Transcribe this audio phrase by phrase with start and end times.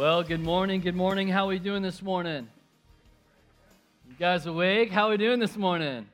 [0.00, 0.80] Well, good morning.
[0.80, 1.28] Good morning.
[1.28, 2.48] How are we doing this morning?
[4.08, 4.90] You guys awake?
[4.90, 6.06] How are we doing this morning?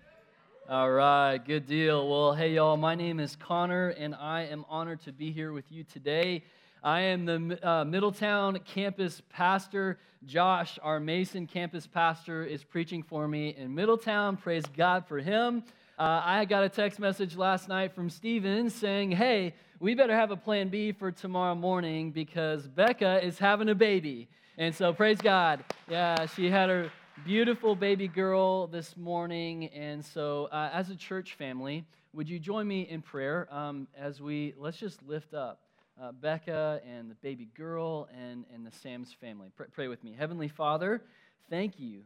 [0.69, 2.11] All right, good deal.
[2.11, 5.71] Well, hey, y'all, my name is Connor, and I am honored to be here with
[5.71, 6.43] you today.
[6.83, 10.00] I am the uh, Middletown campus pastor.
[10.24, 14.37] Josh, our Mason campus pastor, is preaching for me in Middletown.
[14.37, 15.62] Praise God for him.
[15.99, 20.30] Uh, I got a text message last night from Steven saying, Hey, we better have
[20.30, 24.28] a plan B for tomorrow morning because Becca is having a baby.
[24.59, 25.64] And so, praise God.
[25.88, 26.91] Yeah, she had her
[27.24, 29.69] beautiful baby girl this morning.
[29.69, 34.20] And so, uh, as a church family, would you join me in prayer um, as
[34.20, 35.62] we let's just lift up
[35.98, 39.48] uh, Becca and the baby girl and, and the Sam's family?
[39.56, 40.14] Pray, pray with me.
[40.19, 41.00] Heavenly Father,
[41.48, 42.02] thank you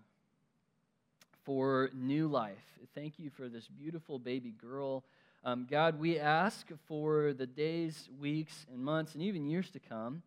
[1.50, 2.78] for new life.
[2.94, 5.02] Thank you for this beautiful baby girl.
[5.42, 10.22] Um, God, we ask for the days, weeks, and months, and even years to come.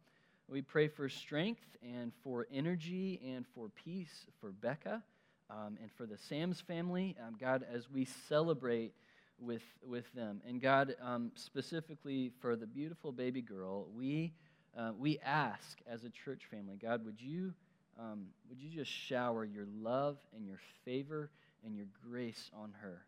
[0.50, 5.02] We pray for strength and for energy and for peace for Becca
[5.50, 7.16] um, and for the Sam's family.
[7.26, 8.92] Um, God, as we celebrate
[9.40, 10.42] with, with them.
[10.46, 14.34] And God, um, specifically for the beautiful baby girl, we,
[14.78, 17.54] uh, we ask as a church family, God, would you
[18.00, 21.30] um, would you just shower your love and your favor
[21.66, 23.06] and your grace on her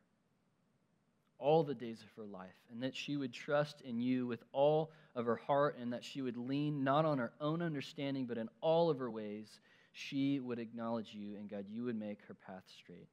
[1.38, 4.92] all the days of her life, and that she would trust in you with all
[5.16, 8.50] of her heart, and that she would lean not on her own understanding, but in
[8.62, 9.60] all of her ways,
[9.92, 13.08] she would acknowledge you, and God, you would make her path straight.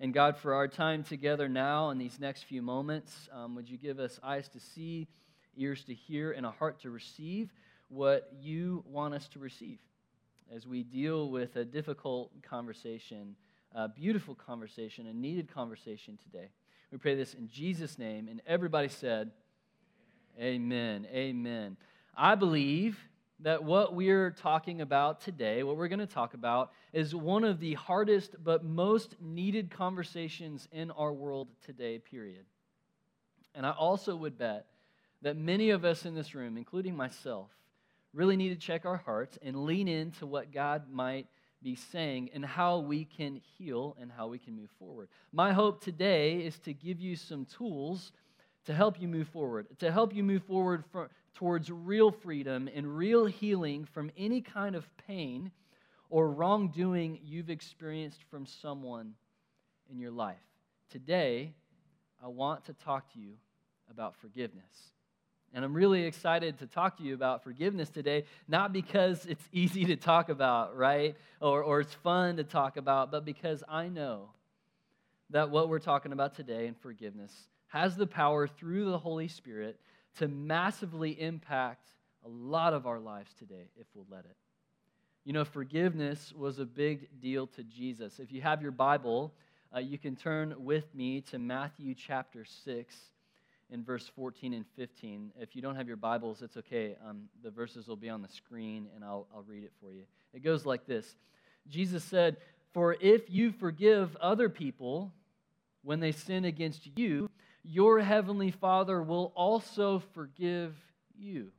[0.00, 3.76] And God, for our time together now in these next few moments, um, would you
[3.76, 5.08] give us eyes to see,
[5.56, 7.52] ears to hear, and a heart to receive
[7.88, 9.78] what you want us to receive?
[10.54, 13.36] As we deal with a difficult conversation,
[13.74, 16.48] a beautiful conversation, a needed conversation today.
[16.90, 18.28] We pray this in Jesus' name.
[18.28, 19.30] And everybody said,
[20.40, 21.06] Amen.
[21.12, 21.76] Amen.
[22.16, 22.98] I believe
[23.40, 27.60] that what we're talking about today, what we're going to talk about, is one of
[27.60, 32.44] the hardest but most needed conversations in our world today, period.
[33.54, 34.66] And I also would bet
[35.22, 37.50] that many of us in this room, including myself,
[38.12, 41.26] really need to check our hearts and lean into what God might
[41.62, 45.08] be saying and how we can heal and how we can move forward.
[45.32, 48.12] My hope today is to give you some tools
[48.66, 52.96] to help you move forward, to help you move forward for, towards real freedom and
[52.96, 55.50] real healing from any kind of pain
[56.08, 59.14] or wrongdoing you've experienced from someone
[59.90, 60.36] in your life.
[60.90, 61.52] Today,
[62.22, 63.34] I want to talk to you
[63.90, 64.92] about forgiveness.
[65.52, 69.84] And I'm really excited to talk to you about forgiveness today, not because it's easy
[69.86, 71.16] to talk about, right?
[71.40, 74.30] Or, or it's fun to talk about, but because I know
[75.30, 77.32] that what we're talking about today in forgiveness
[77.68, 79.80] has the power through the Holy Spirit
[80.18, 81.86] to massively impact
[82.24, 84.36] a lot of our lives today if we'll let it.
[85.24, 88.18] You know, forgiveness was a big deal to Jesus.
[88.18, 89.32] If you have your Bible,
[89.74, 92.94] uh, you can turn with me to Matthew chapter 6
[93.70, 95.32] in verse 14 and 15.
[95.38, 96.96] If you don't have your Bibles, it's okay.
[97.06, 100.02] Um, the verses will be on the screen, and I'll, I'll read it for you.
[100.34, 101.16] It goes like this
[101.68, 102.36] Jesus said,
[102.72, 105.12] For if you forgive other people
[105.82, 107.30] when they sin against you,
[107.62, 110.74] your heavenly Father will also forgive
[111.18, 111.50] you.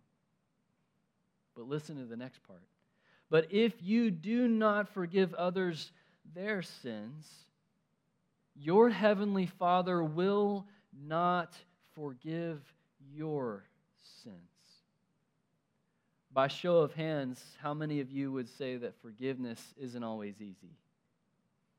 [1.56, 2.64] But listen to the next part.
[3.30, 5.92] But if you do not forgive others
[6.34, 7.28] their sins,
[8.56, 10.66] your heavenly Father will
[11.08, 11.56] not
[11.96, 12.62] forgive
[13.14, 13.64] your
[14.24, 14.36] sins.
[16.34, 20.78] By show of hands, how many of you would say that forgiveness isn't always easy?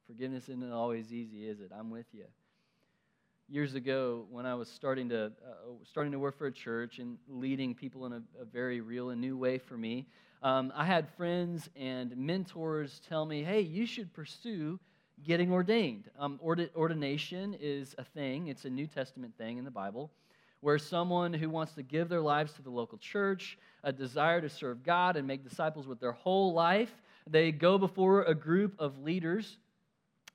[0.06, 1.70] Forgiveness isn't always easy, is it?
[1.74, 2.24] I'm with you.
[3.48, 7.16] Years ago, when I was starting to, uh, starting to work for a church and
[7.28, 10.06] leading people in a, a very real and new way for me,
[10.42, 14.78] um, I had friends and mentors tell me, hey, you should pursue
[15.24, 16.10] getting ordained.
[16.18, 20.10] Um, ordination is a thing, it's a New Testament thing in the Bible,
[20.60, 24.48] where someone who wants to give their lives to the local church, a desire to
[24.48, 26.92] serve God and make disciples with their whole life,
[27.28, 29.56] they go before a group of leaders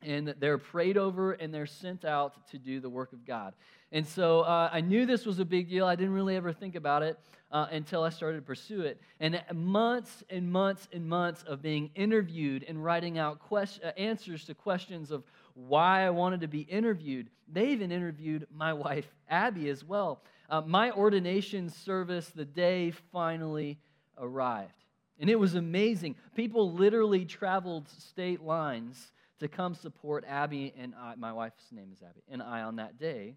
[0.01, 3.53] and they're prayed over and they're sent out to do the work of God.
[3.91, 5.85] And so uh, I knew this was a big deal.
[5.85, 7.17] I didn't really ever think about it
[7.51, 8.99] uh, until I started to pursue it.
[9.19, 14.43] And months and months and months of being interviewed and writing out quest- uh, answers
[14.45, 15.23] to questions of
[15.53, 17.29] why I wanted to be interviewed.
[17.51, 20.21] They even interviewed my wife, Abby, as well.
[20.49, 23.79] Uh, my ordination service, the day finally
[24.17, 24.73] arrived.
[25.19, 26.15] And it was amazing.
[26.35, 32.01] People literally traveled state lines to come support Abby and I, my wife's name is
[32.01, 33.35] Abby, and I on that day.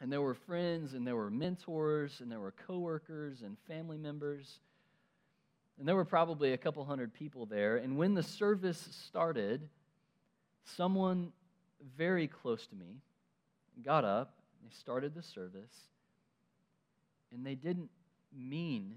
[0.00, 4.60] And there were friends, and there were mentors, and there were coworkers and family members.
[5.78, 7.76] And there were probably a couple hundred people there.
[7.76, 9.68] And when the service started,
[10.64, 11.32] someone
[11.96, 13.00] very close to me
[13.82, 15.74] got up, and they started the service,
[17.32, 17.90] and they didn't
[18.36, 18.96] mean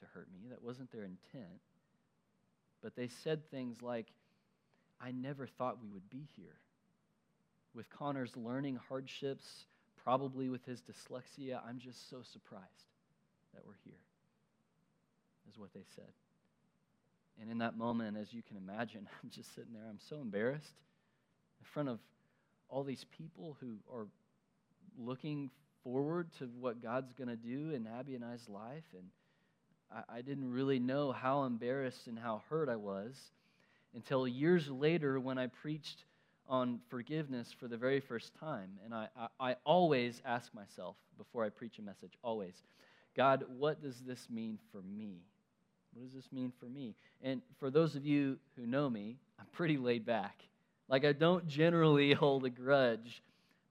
[0.00, 0.48] to hurt me.
[0.50, 1.60] That wasn't their intent.
[2.82, 4.06] But they said things like,
[5.00, 6.58] I never thought we would be here.
[7.74, 9.66] With Connor's learning hardships,
[10.04, 12.64] probably with his dyslexia, I'm just so surprised
[13.54, 14.00] that we're here,
[15.48, 16.12] is what they said.
[17.40, 20.74] And in that moment, as you can imagine, I'm just sitting there, I'm so embarrassed
[21.60, 21.98] in front of
[22.68, 24.06] all these people who are
[24.98, 25.50] looking
[25.82, 28.84] forward to what God's going to do in Abby and I's life.
[28.92, 29.04] And
[29.92, 33.14] I, I didn't really know how embarrassed and how hurt I was
[33.94, 36.04] until years later when I preached
[36.48, 38.70] on forgiveness for the very first time.
[38.84, 42.54] And I, I, I, always ask myself before I preach a message, always,
[43.16, 45.18] God, what does this mean for me?
[45.92, 46.94] What does this mean for me?
[47.22, 50.42] And for those of you who know me, I'm pretty laid back.
[50.88, 53.22] Like, I don't generally hold a grudge.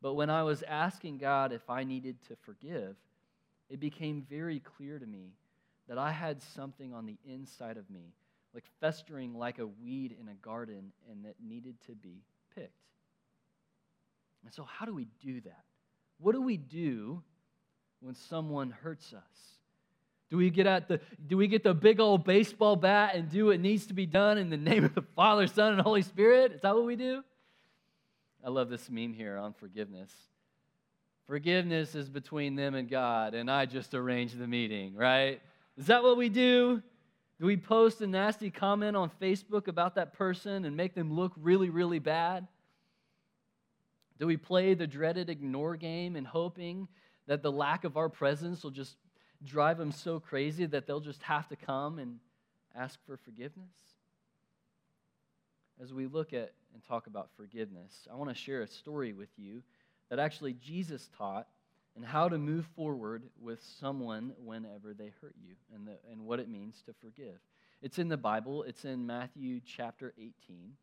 [0.01, 2.95] But when I was asking God if I needed to forgive,
[3.69, 5.33] it became very clear to me
[5.87, 8.13] that I had something on the inside of me,
[8.53, 12.21] like festering like a weed in a garden, and that needed to be
[12.55, 12.73] picked.
[14.43, 15.63] And so, how do we do that?
[16.19, 17.21] What do we do
[18.01, 19.59] when someone hurts us?
[20.29, 23.47] Do we get at the do we get the big old baseball bat and do
[23.47, 26.51] what needs to be done in the name of the Father, Son, and Holy Spirit?
[26.51, 27.23] Is that what we do?
[28.43, 30.11] I love this meme here on forgiveness.
[31.27, 35.41] Forgiveness is between them and God, and I just arranged the meeting, right?
[35.77, 36.81] Is that what we do?
[37.39, 41.31] Do we post a nasty comment on Facebook about that person and make them look
[41.37, 42.47] really, really bad?
[44.19, 46.89] Do we play the dreaded ignore game and hoping
[47.27, 48.97] that the lack of our presence will just
[49.45, 52.19] drive them so crazy that they'll just have to come and
[52.75, 53.71] ask for forgiveness?
[55.81, 59.29] As we look at and talk about forgiveness, I want to share a story with
[59.37, 59.63] you
[60.09, 61.47] that actually Jesus taught
[61.95, 66.39] and how to move forward with someone whenever they hurt you and, the, and what
[66.39, 67.39] it means to forgive.
[67.81, 70.73] It's in the Bible, it's in Matthew chapter 18,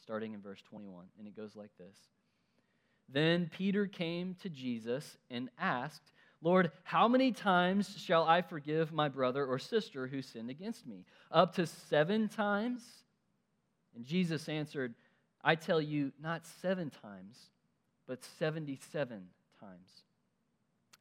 [0.00, 1.96] starting in verse 21, and it goes like this
[3.08, 6.12] Then Peter came to Jesus and asked,
[6.42, 11.04] Lord, how many times shall I forgive my brother or sister who sinned against me?
[11.32, 12.82] Up to seven times?
[13.94, 14.94] And Jesus answered,
[15.42, 17.50] I tell you, not seven times,
[18.06, 19.26] but 77
[19.58, 20.02] times.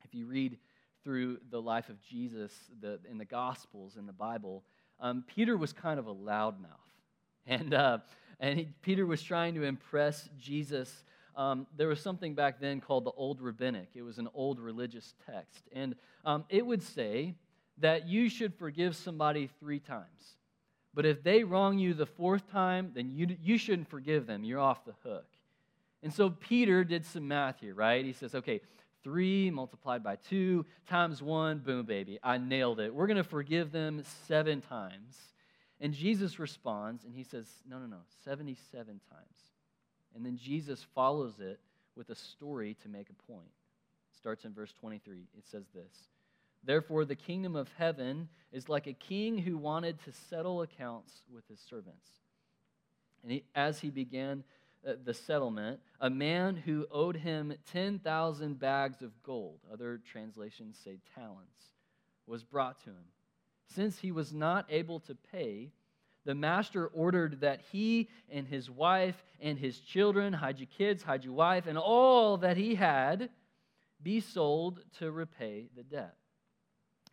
[0.06, 0.58] If you read
[1.04, 4.64] through the life of Jesus the, in the Gospels, in the Bible,
[5.00, 6.70] um, Peter was kind of a loudmouth.
[7.48, 8.00] And, uh,
[8.40, 10.92] and he, Peter was trying to impress Jesus
[11.36, 13.90] um, there was something back then called the Old Rabbinic.
[13.94, 15.64] It was an old religious text.
[15.74, 17.36] And um, it would say
[17.80, 20.38] that you should forgive somebody three times.
[20.94, 24.46] But if they wrong you the fourth time, then you, you shouldn't forgive them.
[24.46, 25.26] You're off the hook.
[26.02, 28.06] And so Peter did some math here, right?
[28.06, 28.62] He says, okay,
[29.06, 32.94] three multiplied by two times one, boom, baby, I nailed it.
[32.94, 35.16] We're going to forgive them seven times.
[35.80, 39.02] And Jesus responds and he says, no, no, no, 77 times.
[40.16, 41.60] And then Jesus follows it
[41.96, 43.46] with a story to make a point.
[44.12, 45.28] It starts in verse 23.
[45.38, 46.10] It says this
[46.64, 51.48] Therefore, the kingdom of heaven is like a king who wanted to settle accounts with
[51.48, 52.08] his servants.
[53.22, 54.44] And he, as he began
[54.86, 61.00] Uh, the settlement, a man who owed him 10,000 bags of gold, other translations say
[61.16, 61.72] talents,
[62.28, 63.06] was brought to him.
[63.68, 65.72] Since he was not able to pay,
[66.26, 71.24] the master ordered that he and his wife and his children, hide your kids, hide
[71.24, 73.30] your wife, and all that he had
[74.02, 76.16] be sold to repay the debt.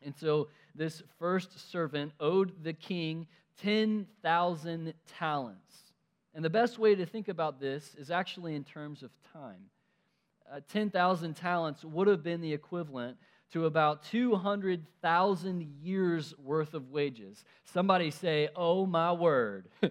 [0.02, 3.26] And so this first servant owed the king
[3.62, 5.91] 10,000 talents.
[6.34, 9.70] And the best way to think about this is actually in terms of time.
[10.50, 13.16] Uh, 10,000 talents would have been the equivalent
[13.52, 17.44] to about 200,000 years worth of wages.
[17.64, 19.68] Somebody say, Oh my word.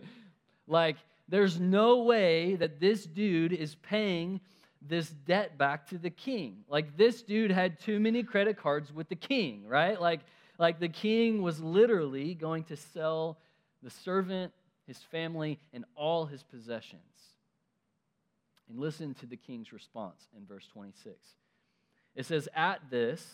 [0.67, 0.98] like,
[1.29, 4.41] there's no way that this dude is paying
[4.81, 6.63] this debt back to the king.
[6.67, 10.01] Like, this dude had too many credit cards with the king, right?
[10.01, 10.21] Like,
[10.57, 13.38] like the king was literally going to sell
[13.83, 14.51] the servant,
[14.91, 17.01] his family, and all his possessions.
[18.69, 21.15] And listen to the king's response in verse 26.
[22.13, 23.25] It says, At this,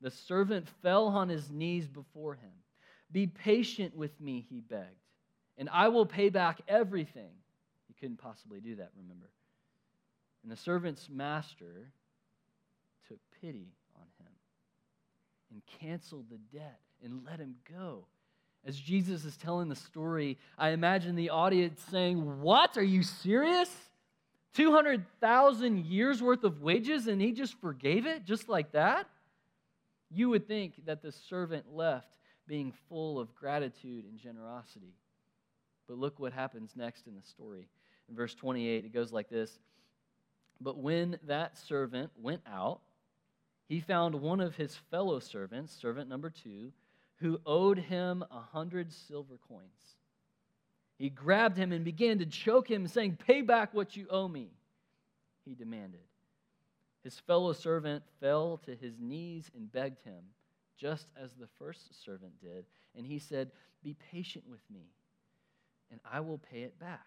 [0.00, 2.50] the servant fell on his knees before him.
[3.12, 5.06] Be patient with me, he begged,
[5.56, 7.30] and I will pay back everything.
[7.86, 9.30] He couldn't possibly do that, remember.
[10.42, 11.92] And the servant's master
[13.06, 14.32] took pity on him
[15.52, 18.06] and canceled the debt and let him go.
[18.66, 22.76] As Jesus is telling the story, I imagine the audience saying, What?
[22.76, 23.70] Are you serious?
[24.54, 29.06] 200,000 years worth of wages and he just forgave it just like that?
[30.10, 32.08] You would think that the servant left
[32.48, 34.94] being full of gratitude and generosity.
[35.86, 37.68] But look what happens next in the story.
[38.08, 39.58] In verse 28, it goes like this
[40.60, 42.80] But when that servant went out,
[43.68, 46.72] he found one of his fellow servants, servant number two,
[47.16, 49.96] who owed him a hundred silver coins.
[50.98, 54.50] He grabbed him and began to choke him, saying, Pay back what you owe me,
[55.44, 56.00] he demanded.
[57.04, 60.24] His fellow servant fell to his knees and begged him,
[60.76, 62.64] just as the first servant did.
[62.96, 63.50] And he said,
[63.82, 64.88] Be patient with me,
[65.90, 67.06] and I will pay it back.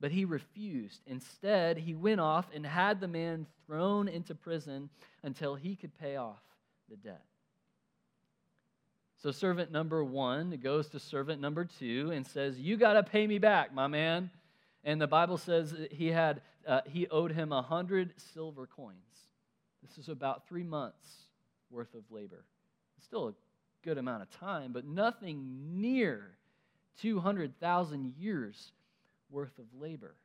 [0.00, 1.00] But he refused.
[1.06, 4.90] Instead, he went off and had the man thrown into prison
[5.22, 6.42] until he could pay off
[6.90, 7.24] the debt.
[9.22, 13.24] So, servant number one goes to servant number two and says, You got to pay
[13.24, 14.30] me back, my man.
[14.82, 18.96] And the Bible says he, had, uh, he owed him a hundred silver coins.
[19.86, 21.08] This is about three months
[21.70, 22.44] worth of labor.
[22.96, 23.34] It's Still a
[23.84, 26.32] good amount of time, but nothing near
[27.00, 28.72] 200,000 years
[29.30, 30.16] worth of labor.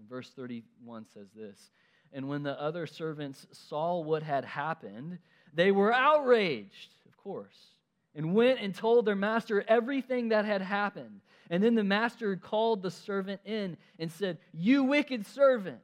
[0.00, 1.70] And verse 31 says this
[2.12, 5.18] And when the other servants saw what had happened,
[5.54, 6.90] they were outraged,
[7.26, 7.72] course,
[8.14, 11.20] and went and told their master everything that had happened.
[11.50, 15.80] And then the master called the servant in and said, You wicked servant,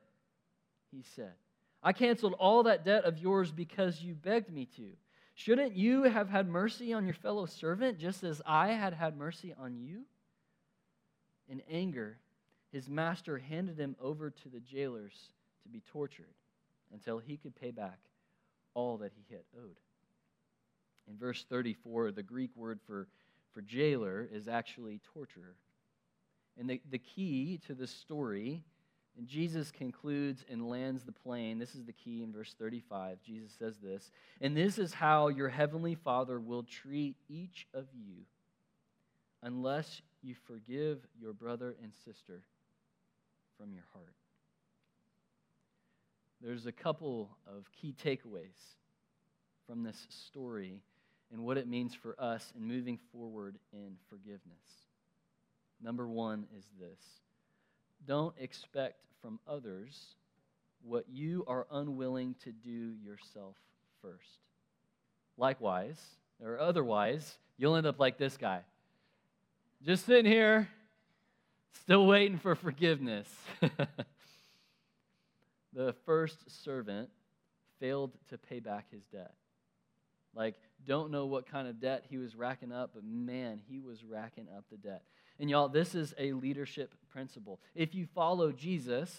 [0.92, 1.32] he said,
[1.82, 4.90] I canceled all that debt of yours because you begged me to.
[5.34, 9.52] Shouldn't you have had mercy on your fellow servant just as I had had mercy
[9.58, 10.02] on you?
[11.48, 12.18] In anger,
[12.70, 15.30] his master handed him over to the jailers
[15.64, 16.34] to be tortured
[16.92, 17.98] until he could pay back
[18.74, 19.76] all that he had owed.
[21.08, 23.08] In verse 34, the Greek word for,
[23.52, 25.56] for jailer is actually torturer.
[26.58, 28.62] And the, the key to the story,
[29.16, 31.58] and Jesus concludes and lands the plane.
[31.58, 33.18] This is the key in verse 35.
[33.22, 38.24] Jesus says this And this is how your heavenly Father will treat each of you
[39.42, 42.42] unless you forgive your brother and sister
[43.58, 44.14] from your heart.
[46.40, 48.76] There's a couple of key takeaways
[49.66, 50.82] from this story
[51.32, 54.40] and what it means for us in moving forward in forgiveness.
[55.82, 57.00] Number one is this
[58.06, 60.16] don't expect from others
[60.84, 63.54] what you are unwilling to do yourself
[64.00, 64.40] first.
[65.38, 66.00] Likewise,
[66.42, 68.62] or otherwise, you'll end up like this guy
[69.84, 70.68] just sitting here,
[71.82, 73.28] still waiting for forgiveness.
[75.72, 77.08] the first servant
[77.80, 79.34] failed to pay back his debt.
[80.34, 80.54] Like,
[80.86, 84.48] don't know what kind of debt he was racking up, but man, he was racking
[84.56, 85.02] up the debt.
[85.38, 87.60] And y'all, this is a leadership principle.
[87.74, 89.14] If you follow Jesus,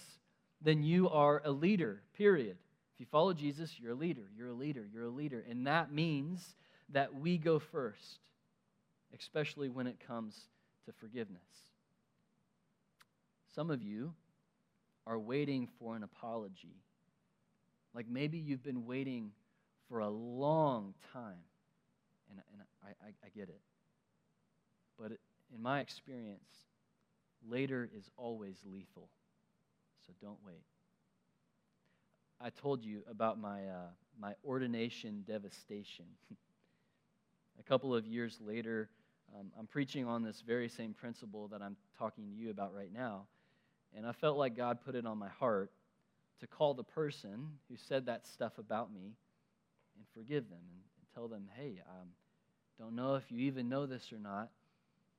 [0.62, 2.58] then you are a leader, period.
[2.93, 5.43] If you follow Jesus, you're a leader, you're a leader, you're a leader.
[5.48, 6.55] And that means
[6.89, 8.20] that we go first,
[9.17, 10.48] especially when it comes
[10.86, 11.41] to forgiveness.
[13.53, 14.13] Some of you
[15.05, 16.75] are waiting for an apology.
[17.93, 19.32] Like maybe you've been waiting
[19.90, 21.44] for a long time.
[22.30, 23.62] And, and I, I, I get it.
[25.00, 25.12] But
[25.54, 26.50] in my experience,
[27.48, 29.10] later is always lethal.
[30.06, 30.63] So don't wait.
[32.42, 36.06] I told you about my, uh, my ordination devastation.
[37.60, 38.90] a couple of years later,
[39.38, 42.92] um, I'm preaching on this very same principle that I'm talking to you about right
[42.94, 43.28] now.
[43.96, 45.72] And I felt like God put it on my heart
[46.40, 49.13] to call the person who said that stuff about me
[50.13, 52.10] forgive them and, and tell them, hey, um,
[52.79, 54.50] don't know if you even know this or not,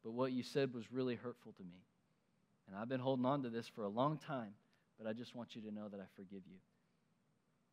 [0.02, 1.84] but what you said was really hurtful to me.
[2.66, 4.52] And I've been holding on to this for a long time,
[4.98, 6.58] but I just want you to know that I forgive you.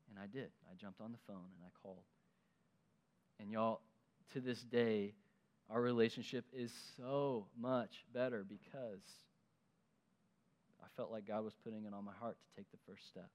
[0.09, 0.49] And I did.
[0.69, 2.03] I jumped on the phone and I called.
[3.39, 3.81] And y'all,
[4.33, 5.13] to this day,
[5.69, 9.01] our relationship is so much better because
[10.83, 13.29] I felt like God was putting it on my heart to take the first step.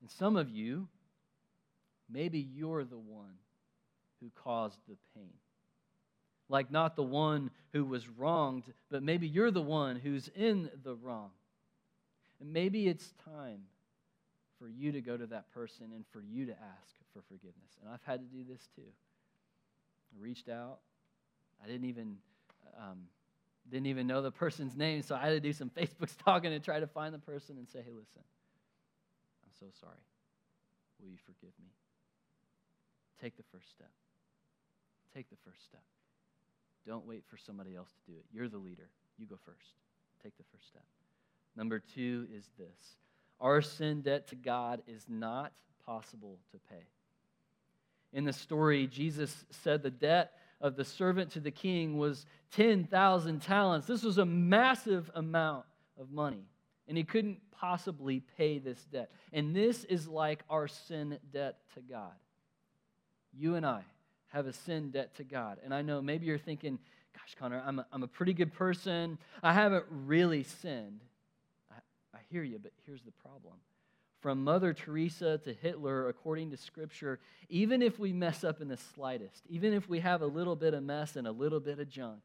[0.00, 0.88] And some of you,
[2.10, 3.38] maybe you're the one
[4.20, 5.32] who caused the pain.
[6.48, 10.94] Like, not the one who was wronged, but maybe you're the one who's in the
[10.94, 11.30] wrong.
[12.40, 13.62] And maybe it's time
[14.58, 17.78] for you to go to that person and for you to ask for forgiveness.
[17.80, 18.82] And I've had to do this too.
[18.82, 20.78] I reached out,
[21.62, 22.16] I didn't even
[22.78, 22.98] um,
[23.70, 26.62] didn't even know the person's name, so I had to do some Facebook stalking and
[26.62, 28.22] try to find the person and say, "Hey, listen,
[29.44, 30.02] I'm so sorry.
[31.00, 31.70] Will you forgive me?"
[33.20, 33.90] Take the first step.
[35.14, 35.82] Take the first step.
[36.86, 38.24] Don't wait for somebody else to do it.
[38.32, 38.88] You're the leader.
[39.18, 39.74] You go first.
[40.22, 40.84] Take the first step.
[41.56, 42.96] Number two is this
[43.40, 45.52] our sin debt to God is not
[45.84, 46.84] possible to pay.
[48.12, 53.40] In the story, Jesus said the debt of the servant to the king was 10,000
[53.40, 53.86] talents.
[53.86, 55.64] This was a massive amount
[55.98, 56.44] of money,
[56.88, 59.10] and he couldn't possibly pay this debt.
[59.32, 62.12] And this is like our sin debt to God.
[63.32, 63.82] You and I
[64.28, 65.58] have a sin debt to God.
[65.64, 66.78] And I know maybe you're thinking,
[67.14, 69.18] gosh, Connor, I'm a, I'm a pretty good person.
[69.42, 71.00] I haven't really sinned.
[71.70, 71.76] I,
[72.14, 73.54] I hear you, but here's the problem.
[74.20, 77.18] From Mother Teresa to Hitler, according to Scripture,
[77.48, 80.74] even if we mess up in the slightest, even if we have a little bit
[80.74, 82.20] of mess and a little bit of junk,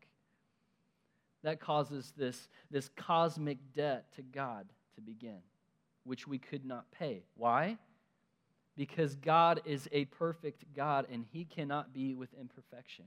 [1.43, 5.39] that causes this, this cosmic debt to God to begin,
[6.03, 7.23] which we could not pay.
[7.35, 7.77] Why?
[8.77, 13.05] Because God is a perfect God and He cannot be with imperfection.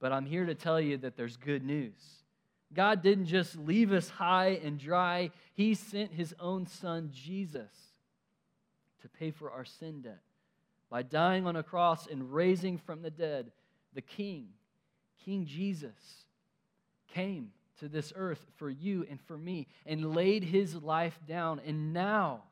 [0.00, 2.00] But I'm here to tell you that there's good news.
[2.72, 7.72] God didn't just leave us high and dry, He sent His own Son, Jesus,
[9.02, 10.20] to pay for our sin debt
[10.90, 13.50] by dying on a cross and raising from the dead.
[13.94, 14.48] The King,
[15.24, 16.26] King Jesus,
[17.14, 21.60] came to this earth for you and for me and laid His life down.
[21.64, 22.44] And now,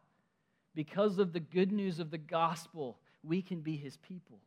[0.77, 4.39] because of the good news of the gospel, we can be His people.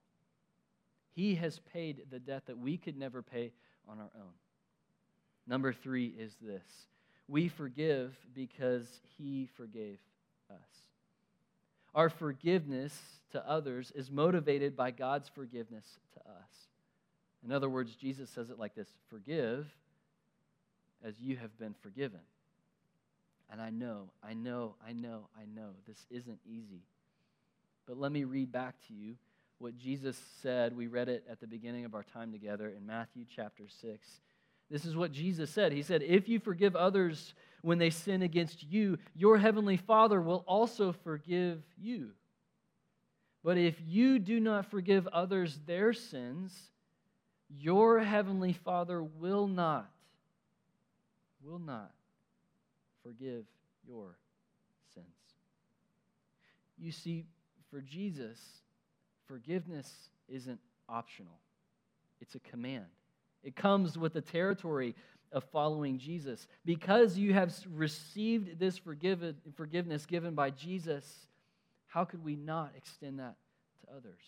[1.16, 3.52] He has paid the debt that we could never pay
[3.90, 4.32] on our own.
[5.48, 6.64] Number three is this
[7.28, 9.98] we forgive because He forgave
[10.52, 10.58] us.
[11.96, 12.98] Our forgiveness
[13.32, 16.68] to others is motivated by God's forgiveness to us.
[17.44, 19.68] In other words, Jesus says it like this Forgive
[21.04, 22.20] as you have been forgiven.
[23.52, 26.84] And I know, I know, I know, I know this isn't easy.
[27.88, 29.16] But let me read back to you
[29.58, 30.78] what Jesus said.
[30.78, 34.08] We read it at the beginning of our time together in Matthew chapter 6.
[34.70, 35.72] This is what Jesus said.
[35.72, 40.44] He said, If you forgive others when they sin against you, your heavenly Father will
[40.48, 42.10] also forgive you.
[43.44, 46.56] But if you do not forgive others their sins,
[47.50, 49.90] your heavenly Father will not,
[51.42, 51.92] will not
[53.10, 53.46] forgive
[53.88, 54.18] your
[54.94, 55.08] sins.
[56.78, 57.26] You see,
[57.72, 58.40] for Jesus,
[59.28, 61.40] forgiveness isn't optional,
[62.22, 62.86] it's a command.
[63.44, 64.96] It comes with the territory
[65.32, 66.48] of following Jesus.
[66.66, 71.28] Because you have received this forgiveness given by Jesus,
[71.88, 73.36] how could we not extend that
[73.82, 74.24] to others?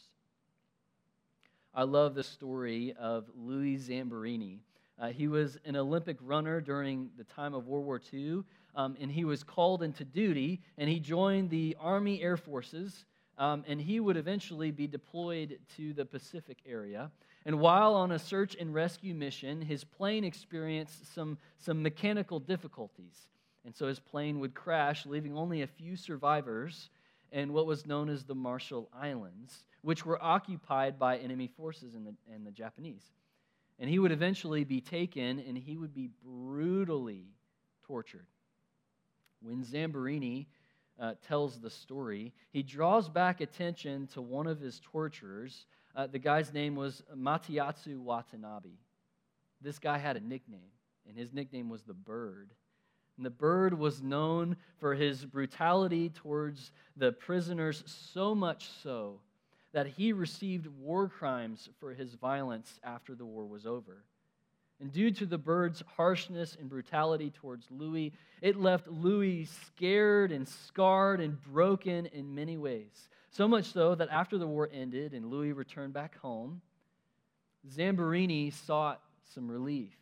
[1.73, 4.59] I love the story of Louis Zamperini.
[4.99, 8.43] Uh, he was an Olympic runner during the time of World War II,
[8.75, 13.05] um, and he was called into duty, and he joined the Army Air Forces,
[13.37, 17.11] um, and he would eventually be deployed to the Pacific area.
[17.45, 23.27] And while on a search and rescue mission, his plane experienced some, some mechanical difficulties.
[23.65, 26.89] And so his plane would crash, leaving only a few survivors
[27.31, 32.05] in what was known as the Marshall Islands, which were occupied by enemy forces and
[32.05, 33.03] the, the Japanese.
[33.79, 37.25] And he would eventually be taken and he would be brutally
[37.87, 38.27] tortured.
[39.41, 40.47] When Zamperini
[40.99, 46.19] uh, tells the story, he draws back attention to one of his torturers uh, the
[46.19, 48.69] guy's name was Matayatsu Watanabe.
[49.61, 50.71] This guy had a nickname,
[51.07, 52.51] and his nickname was the Bird.
[53.17, 59.19] And the Bird was known for his brutality towards the prisoners, so much so
[59.73, 64.03] that he received war crimes for his violence after the war was over.
[64.81, 70.47] And due to the bird's harshness and brutality towards Louis, it left Louis scared and
[70.47, 73.09] scarred and broken in many ways.
[73.29, 76.61] So much so that after the war ended and Louis returned back home,
[77.69, 79.01] Zamperini sought
[79.35, 79.93] some relief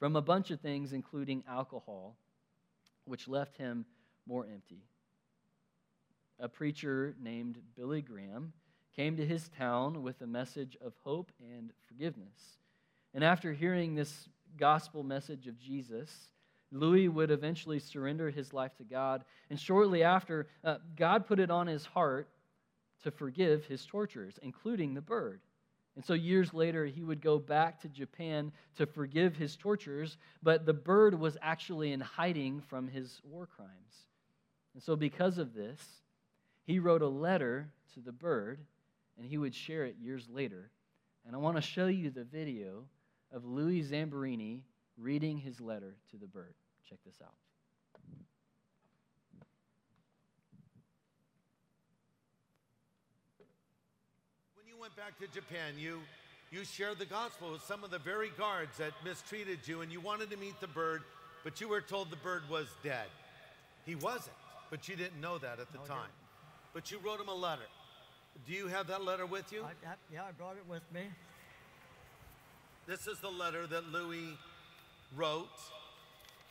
[0.00, 2.16] from a bunch of things, including alcohol,
[3.04, 3.86] which left him
[4.26, 4.82] more empty.
[6.40, 8.52] A preacher named Billy Graham
[8.96, 12.58] came to his town with a message of hope and forgiveness.
[13.14, 16.10] And after hearing this gospel message of Jesus,
[16.72, 19.24] Louis would eventually surrender his life to God.
[19.48, 22.28] And shortly after, uh, God put it on his heart
[23.04, 25.40] to forgive his torturers, including the bird.
[25.96, 30.66] And so years later, he would go back to Japan to forgive his torturers, but
[30.66, 33.70] the bird was actually in hiding from his war crimes.
[34.74, 35.80] And so, because of this,
[36.64, 38.58] he wrote a letter to the bird,
[39.16, 40.70] and he would share it years later.
[41.24, 42.86] And I want to show you the video
[43.32, 44.62] of Louis Zamperini
[44.96, 46.54] reading his letter to the bird.
[46.88, 47.34] Check this out.
[54.54, 56.00] When you went back to Japan, you,
[56.50, 60.00] you shared the gospel with some of the very guards that mistreated you, and you
[60.00, 61.02] wanted to meet the bird,
[61.42, 63.06] but you were told the bird was dead.
[63.84, 64.36] He wasn't,
[64.70, 66.10] but you didn't know that at the oh, No, time.
[66.72, 67.62] But you wrote him a letter.
[68.46, 69.62] Do you have that letter with you?
[69.62, 71.02] I, I, yeah, I brought it with me.
[72.86, 74.36] This is the letter that Louis
[75.16, 75.48] wrote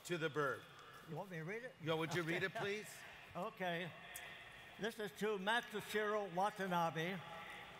[0.07, 0.61] to the bird.
[1.07, 1.75] You want me to read it?
[1.85, 2.85] Yo, would you read it, please?
[3.37, 3.83] Okay.
[4.81, 7.09] This is to Mutsuhiro Watanabe.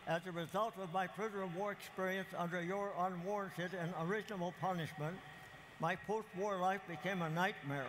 [0.06, 5.16] As a result of my prisoner of war experience under your unwarranted and unreasonable punishment,
[5.80, 7.88] my post war life became a nightmare.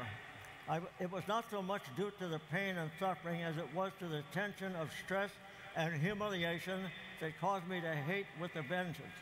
[0.66, 3.92] I, it was not so much due to the pain and suffering as it was
[3.98, 5.30] to the tension of stress
[5.76, 6.80] and humiliation
[7.20, 9.12] that caused me to hate with a vengeance.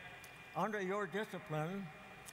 [0.54, 1.86] Under your discipline,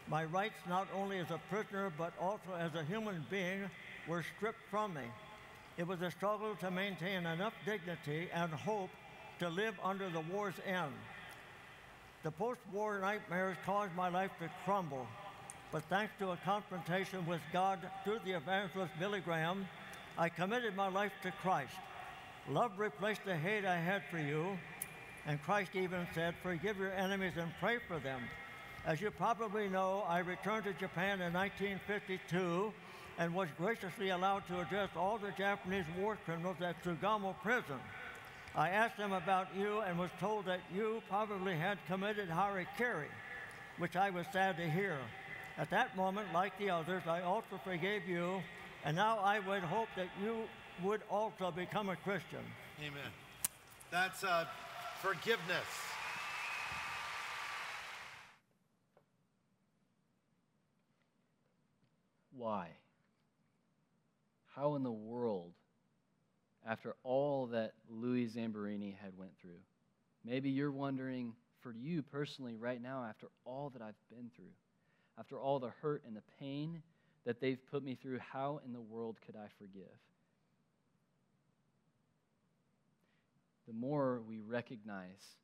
[0.10, 3.69] my rights not only as a prisoner but also as a human being
[4.08, 5.03] were stripped from me.
[5.77, 8.89] It was a struggle to maintain enough dignity and hope
[9.39, 10.91] to live under the war's end.
[12.23, 15.08] The post war nightmares caused my life to crumble,
[15.71, 19.65] but thanks to a confrontation with God through the evangelist Billy Graham,
[20.17, 21.71] I committed my life to Christ.
[22.49, 24.58] Love replaced the hate I had for you,
[25.25, 28.21] and Christ even said, Forgive your enemies and pray for them.
[28.86, 32.71] As you probably know, I returned to Japan in 1952
[33.17, 37.79] and was graciously allowed to address all the Japanese war criminals at Sugamo prison.
[38.55, 43.10] I asked them about you and was told that you probably had committed hara-kiri,
[43.77, 44.97] which I was sad to hear.
[45.58, 48.41] At that moment, like the others, I also forgave you,
[48.86, 50.43] and now I would hope that you
[50.82, 52.39] would also become a Christian.
[52.79, 53.12] Amen.
[53.91, 54.45] That's uh,
[55.00, 55.66] forgiveness.
[62.36, 62.70] Why?
[64.56, 65.54] How in the world,
[66.66, 69.60] after all that Louis Zamborini had went through,
[70.26, 74.54] maybe you're wondering for you personally right now, after all that I've been through,
[75.18, 76.82] after all the hurt and the pain
[77.26, 79.98] that they've put me through, how in the world could I forgive?
[83.69, 85.38] The more we recognize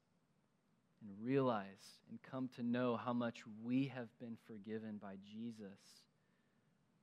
[0.99, 5.77] and realize and come to know how much we have been forgiven by Jesus,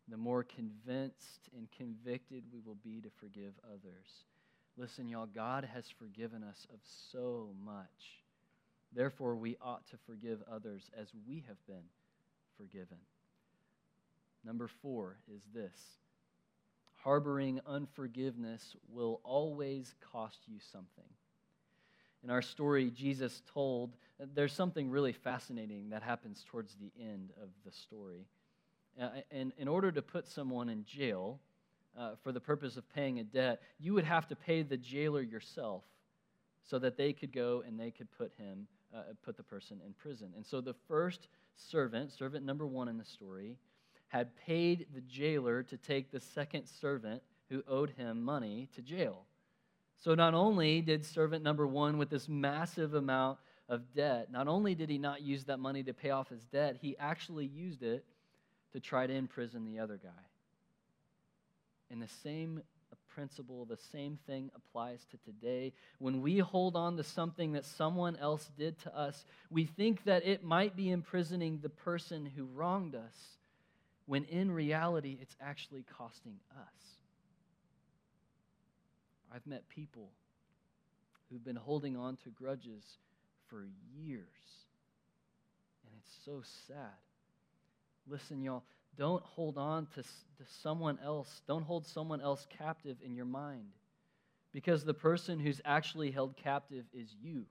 [0.09, 4.25] the more convinced and convicted we will be to forgive others.
[4.77, 6.81] Listen, y'all, God has forgiven us of
[7.13, 8.25] so much.
[8.93, 11.85] Therefore, we ought to forgive others as we have been
[12.57, 12.99] forgiven.
[14.45, 15.79] Number four is this
[17.03, 21.05] harboring unforgiveness will always cost you something.
[22.23, 23.97] In our story, Jesus told,
[24.35, 28.27] there's something really fascinating that happens towards the end of the story.
[29.01, 31.41] Uh, and in order to put someone in jail
[31.99, 35.23] uh, for the purpose of paying a debt, you would have to pay the jailer
[35.23, 35.83] yourself
[36.63, 39.93] so that they could go and they could put him, uh, put the person in
[39.95, 40.33] prison.
[40.37, 43.57] And so the first servant, servant number one in the story,
[44.13, 49.25] had paid the jailer to take the second servant who owed him money to jail.
[50.05, 53.39] So not only did servant number one, with this massive amount
[53.71, 56.77] of debt, not only did he not use that money to pay off his debt,
[56.83, 58.05] he actually used it
[58.75, 60.11] to try to imprison the other guy.
[61.91, 62.61] And the same
[63.15, 65.73] principle, the same thing applies to today.
[65.99, 70.27] When we hold on to something that someone else did to us, we think that
[70.27, 73.15] it might be imprisoning the person who wronged us,
[74.13, 76.85] when in reality, it's actually costing us.
[79.35, 80.11] I've met people
[81.31, 82.85] who've been holding on to grudges
[83.49, 83.65] for
[83.97, 84.27] years,
[85.87, 86.77] and it's so sad.
[88.07, 88.65] Listen, y'all,
[88.99, 91.41] don't hold on to, to someone else.
[91.49, 93.73] Don't hold someone else captive in your mind
[94.53, 97.47] because the person who's actually held captive is you.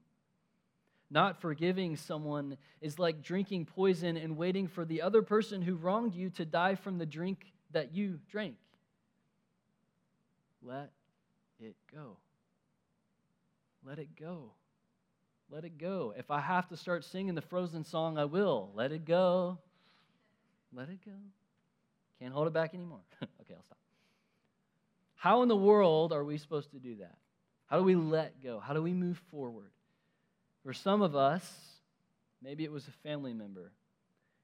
[1.12, 6.16] Not forgiving someone is like drinking poison and waiting for the other person who wronged
[6.16, 8.56] you to die from the drink that you drank.
[10.64, 10.90] Let
[11.60, 12.16] it go.
[13.86, 14.54] Let it go.
[15.50, 16.14] Let it go.
[16.18, 18.72] If I have to start singing the Frozen song, I will.
[18.74, 19.58] Let it go.
[20.72, 21.12] Let it go.
[22.20, 23.02] Can't hold it back anymore.
[23.22, 23.78] okay, I'll stop.
[25.16, 27.18] How in the world are we supposed to do that?
[27.66, 28.60] How do we let go?
[28.60, 29.72] How do we move forward?
[30.64, 31.44] For some of us,
[32.42, 33.72] maybe it was a family member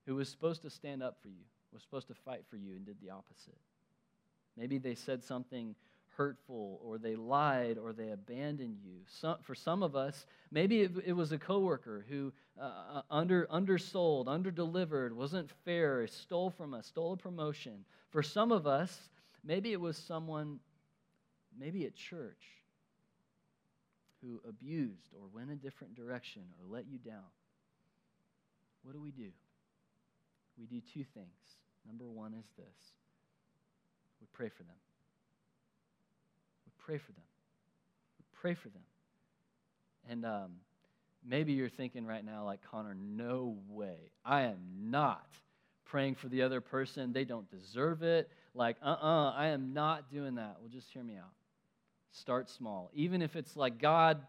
[0.06, 2.86] who was supposed to stand up for you, was supposed to fight for you, and
[2.86, 3.58] did the opposite.
[4.56, 5.76] Maybe they said something
[6.16, 8.96] hurtful, or they lied, or they abandoned you.
[9.06, 14.26] Some, for some of us, maybe it, it was a coworker who uh, under, undersold,
[14.28, 17.86] underdelivered, wasn't fair, stole from us, stole a promotion.
[18.10, 19.10] For some of us,
[19.44, 20.60] maybe it was someone,
[21.60, 22.57] maybe at church,
[24.22, 27.30] who abused or went a different direction or let you down.
[28.84, 29.30] what do we do?
[30.58, 31.28] We do two things.
[31.86, 32.94] Number one is this
[34.20, 34.76] we pray for them.
[36.66, 37.24] We pray for them.
[38.20, 38.82] We pray for them.
[40.10, 40.52] And um,
[41.26, 44.12] maybe you're thinking right now, like, Connor, no way.
[44.26, 45.28] I am not
[45.86, 47.14] praying for the other person.
[47.14, 48.30] They don't deserve it.
[48.54, 50.58] Like, uh uh-uh, uh I am not doing that.
[50.60, 51.32] Well, just hear me out.
[52.12, 52.90] Start small.
[52.94, 54.22] Even if it's like, God,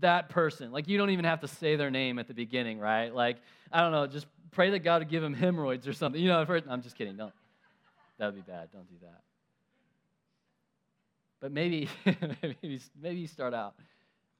[0.00, 0.72] that person.
[0.72, 3.14] Like, you don't even have to say their name at the beginning, right?
[3.14, 3.38] Like,
[3.72, 6.20] I don't know, just pray that God would give him hemorrhoids or something.
[6.20, 7.16] You know, first, I'm just kidding.
[7.16, 7.32] Don't.
[8.18, 8.70] That would be bad.
[8.72, 9.22] Don't do that.
[11.40, 13.74] But maybe, maybe, maybe you start out.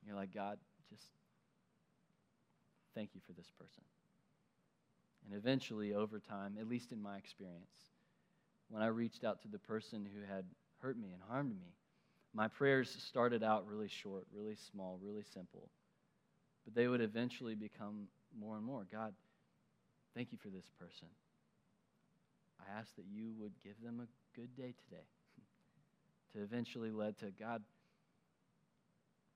[0.07, 1.07] You're like, God, just
[2.95, 3.83] thank you for this person.
[5.27, 7.71] And eventually, over time, at least in my experience,
[8.69, 10.45] when I reached out to the person who had
[10.79, 11.75] hurt me and harmed me,
[12.35, 15.69] my prayers started out really short, really small, really simple.
[16.65, 18.07] But they would eventually become
[18.39, 18.87] more and more.
[18.91, 19.13] God,
[20.15, 21.09] thank you for this person.
[22.61, 25.05] I ask that you would give them a good day today.
[26.33, 27.63] to eventually led to God,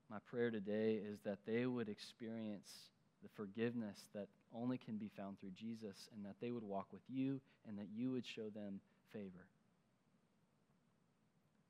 [0.09, 2.71] my prayer today is that they would experience
[3.21, 7.01] the forgiveness that only can be found through Jesus and that they would walk with
[7.09, 8.79] you and that you would show them
[9.11, 9.45] favor.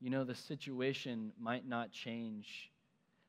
[0.00, 2.70] You know, the situation might not change.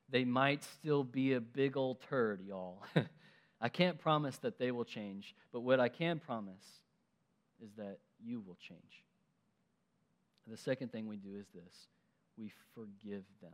[0.09, 2.83] They might still be a big old turd, y'all.
[3.61, 6.81] I can't promise that they will change, but what I can promise
[7.61, 9.03] is that you will change.
[10.47, 11.87] The second thing we do is this
[12.37, 13.53] we forgive them.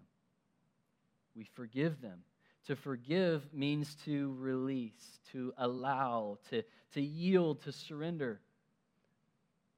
[1.35, 2.19] We forgive them.
[2.67, 8.39] To forgive means to release, to allow, to, to yield, to surrender.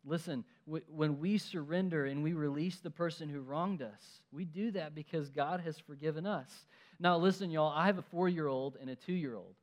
[0.06, 4.94] Listen, when we surrender and we release the person who wronged us, we do that
[4.94, 6.50] because God has forgiven us.
[7.00, 9.56] Now, listen, y'all, I have a four year old and a two year old.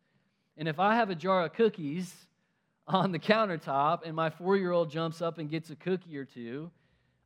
[0.57, 2.15] And if I have a jar of cookies
[2.89, 6.25] on the countertop and my four year old jumps up and gets a cookie or
[6.25, 6.71] two,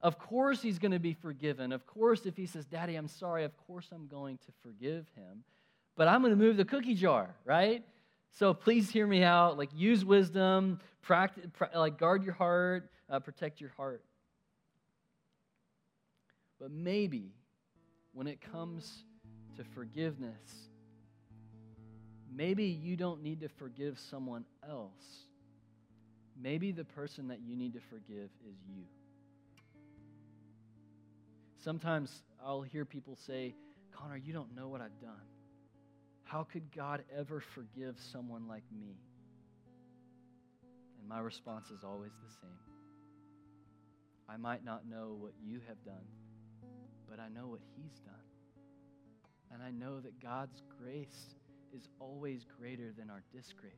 [0.00, 1.72] of course he's going to be forgiven.
[1.72, 5.44] Of course, if he says, Daddy, I'm sorry, of course I'm going to forgive him.
[5.96, 7.84] But I'm going to move the cookie jar, right?
[8.38, 9.58] So please hear me out.
[9.58, 14.04] Like, use wisdom, practice, like, guard your heart, uh, protect your heart.
[16.60, 17.32] But maybe
[18.12, 19.04] when it comes
[19.56, 20.68] to forgiveness,
[22.34, 25.26] maybe you don't need to forgive someone else.
[26.40, 28.84] Maybe the person that you need to forgive is you.
[31.58, 33.54] Sometimes I'll hear people say,
[33.92, 35.26] Connor, you don't know what I've done.
[36.22, 38.94] How could God ever forgive someone like me?
[41.00, 42.77] And my response is always the same.
[44.28, 46.06] I might not know what you have done,
[47.08, 48.14] but I know what He's done.
[49.52, 51.34] And I know that God's grace
[51.74, 53.72] is always greater than our disgrace.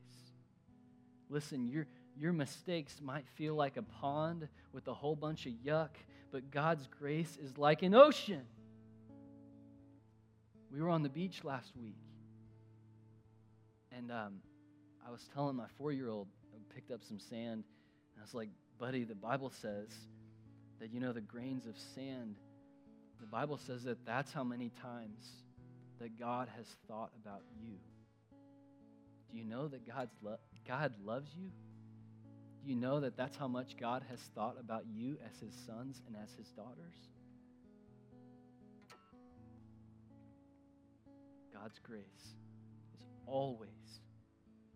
[1.29, 1.87] Listen, your,
[2.17, 5.91] your mistakes might feel like a pond with a whole bunch of yuck,
[6.31, 8.43] but God's grace is like an ocean.
[10.71, 11.97] We were on the beach last week,
[13.91, 14.39] and um,
[15.05, 16.27] I was telling my four year old,
[16.73, 19.89] picked up some sand, and I was like, buddy, the Bible says
[20.81, 22.35] that, you know, the grains of sand,
[23.19, 25.23] the Bible says that that's how many times
[25.99, 27.75] that God has thought about you.
[29.31, 31.51] Do you know that God's lo- God loves you?
[32.63, 36.01] Do you know that that's how much God has thought about you as his sons
[36.07, 36.95] and as his daughters?
[41.53, 42.33] God's grace
[42.95, 43.69] is always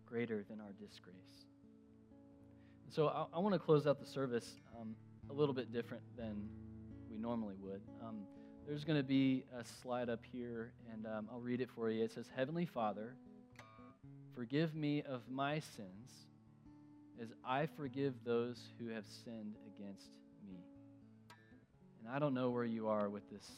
[0.06, 1.16] greater than our disgrace.
[2.90, 4.48] so I, I want to close out the service
[4.80, 4.94] um,
[5.30, 6.48] a little bit different than
[7.10, 7.80] we normally would.
[8.02, 8.26] Um,
[8.66, 12.04] there's going to be a slide up here, and um, I'll read it for you.
[12.04, 13.14] It says, Heavenly Father,
[14.34, 16.10] forgive me of my sins
[17.20, 20.08] as I forgive those who have sinned against
[20.48, 20.58] me.
[22.00, 23.48] And I don't know where you are with this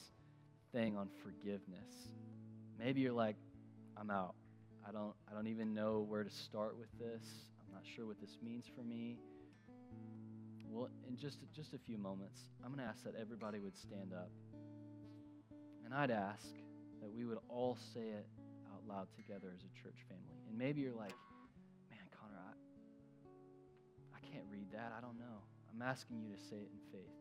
[0.73, 2.09] thing on forgiveness.
[2.79, 3.37] Maybe you're like,
[3.97, 4.35] I'm out.
[4.87, 7.27] I don't, I don't even know where to start with this.
[7.61, 9.19] I'm not sure what this means for me.
[10.71, 14.13] Well, in just, just a few moments, I'm going to ask that everybody would stand
[14.13, 14.31] up.
[15.85, 16.47] And I'd ask
[17.01, 18.27] that we would all say it
[18.73, 20.37] out loud together as a church family.
[20.49, 21.15] And maybe you're like,
[21.91, 24.93] man, Connor, I, I can't read that.
[24.97, 25.43] I don't know.
[25.73, 27.15] I'm asking you to say it in faith.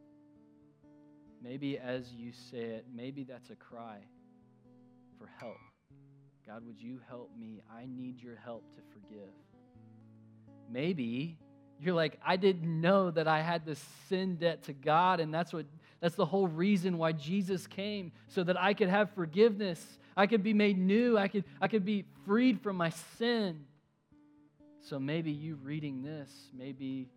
[1.42, 4.00] Maybe as you say it, maybe that's a cry
[5.18, 5.58] for help.
[6.46, 7.62] God, would you help me?
[7.72, 9.34] I need your help to forgive.
[10.70, 11.38] Maybe
[11.80, 15.54] you're like, I didn't know that I had this sin debt to God, and that's
[15.54, 15.66] what
[16.00, 19.84] that's the whole reason why Jesus came, so that I could have forgiveness.
[20.16, 21.18] I could be made new.
[21.18, 23.66] I could, I could be freed from my sin.
[24.82, 27.10] So maybe you reading this, maybe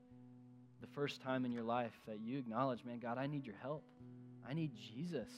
[0.81, 3.85] the first time in your life that you acknowledge, man, God, I need your help.
[4.49, 5.29] I need Jesus.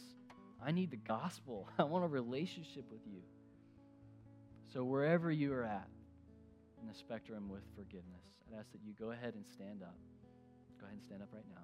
[0.64, 1.68] I need the gospel.
[1.78, 3.20] I want a relationship with you.
[4.72, 5.88] So, wherever you are at
[6.82, 9.94] in the spectrum with forgiveness, I'd ask that you go ahead and stand up.
[10.80, 11.62] Go ahead and stand up right now.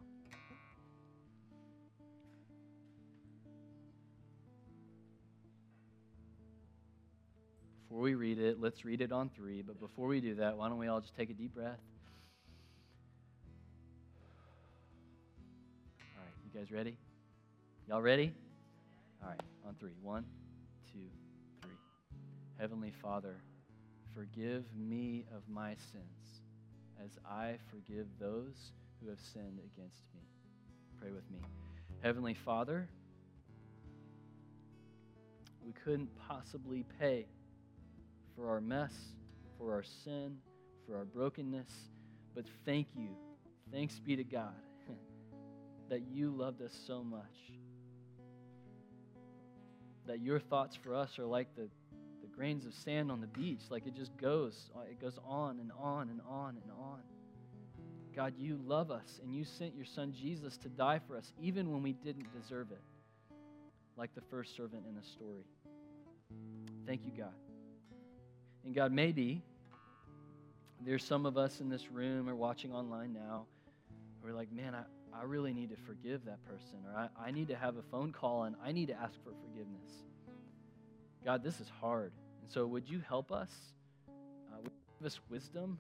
[7.89, 9.63] Before we read it, let's read it on three.
[9.63, 11.81] But before we do that, why don't we all just take a deep breath?
[16.15, 16.97] All right, you guys ready?
[17.89, 18.33] Y'all ready?
[19.23, 19.95] All right, on three.
[20.03, 20.25] One,
[20.93, 21.01] two,
[21.63, 21.79] three.
[22.61, 23.35] Heavenly Father,
[24.19, 26.43] forgive me of my sins
[27.05, 30.23] as I forgive those who have sinned against me.
[31.01, 31.39] Pray with me.
[32.03, 32.89] Heavenly Father,
[35.65, 37.27] we couldn't possibly pay
[38.35, 38.93] for our mess,
[39.57, 40.39] for our sin,
[40.85, 41.71] for our brokenness.
[42.35, 43.11] But thank you.
[43.71, 44.61] Thanks be to God
[45.91, 47.23] that you loved us so much.
[50.09, 51.69] That your thoughts for us are like the,
[52.39, 53.63] grains of sand on the beach.
[53.69, 54.71] Like it just goes.
[54.75, 57.01] Uh, it goes on and on and on and on.
[58.15, 61.73] God, you love us and you sent your son Jesus to die for us even
[61.73, 62.81] when we didn't deserve it.
[63.97, 65.45] Like the first servant in the story.
[66.87, 67.35] Thank you, God.
[68.65, 69.43] And God, maybe
[70.87, 73.47] there's some of us in this room or watching online now
[74.23, 74.83] who are like, man, I,
[75.21, 78.13] I really need to forgive that person, or I, I need to have a phone
[78.13, 79.91] call and I need to ask for forgiveness.
[81.25, 82.13] God, this is hard.
[82.49, 83.51] And so, would you help us?
[84.09, 85.77] Uh, would give us wisdom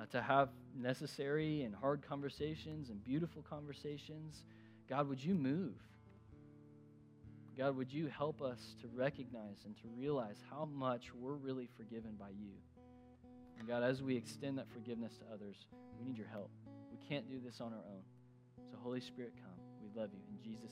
[0.00, 4.42] uh, to have necessary and hard conversations and beautiful conversations?
[4.88, 5.74] God, would you move?
[7.58, 12.12] God, would you help us to recognize and to realize how much we're really forgiven
[12.18, 12.54] by you?
[13.58, 15.56] And God, as we extend that forgiveness to others,
[15.98, 16.48] we need your help.
[16.90, 18.00] We can't do this on our own.
[18.70, 19.60] So, Holy Spirit, come.
[19.82, 20.20] We love you.
[20.30, 20.64] In Jesus'